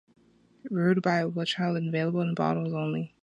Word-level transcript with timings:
Brewed 0.71 1.03
by 1.03 1.21
Wychwood 1.25 1.77
and 1.77 1.89
available 1.89 2.21
in 2.21 2.33
bottles 2.33 2.73
only. 2.73 3.13